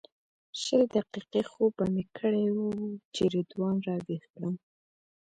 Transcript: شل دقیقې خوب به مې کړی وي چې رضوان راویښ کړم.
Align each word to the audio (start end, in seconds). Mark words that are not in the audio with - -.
شل 0.61 0.81
دقیقې 0.95 1.41
خوب 1.51 1.71
به 1.77 1.85
مې 1.93 2.03
کړی 2.17 2.45
وي 2.55 2.71
چې 3.15 3.23
رضوان 3.35 3.75
راویښ 3.85 4.23
کړم. 4.33 4.55